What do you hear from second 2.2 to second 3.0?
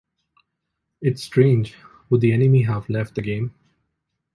the enemy have